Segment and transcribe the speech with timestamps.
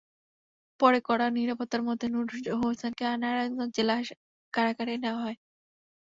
[0.79, 2.25] পরে কড়া নিরাপত্তার মধ্যে নূর
[2.61, 3.95] হোসেনকে নারায়ণগঞ্জ জেলা
[4.53, 5.37] কারাগারে নেওয়া হয়।